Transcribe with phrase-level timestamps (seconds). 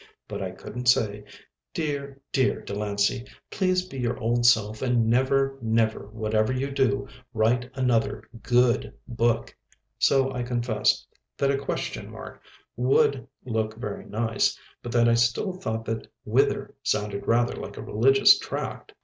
[0.27, 1.25] But I couldn't say,
[1.75, 7.69] "Dear, dear Delancey, please be your old self and never, never, whatever you do, write
[7.75, 9.55] another 'good' book,"
[9.99, 11.05] so I confessed
[11.37, 12.41] that a question mark
[12.75, 17.83] would look very nice, but that I still thought that "Whither" sounded rather like a
[17.83, 18.95] religious tract.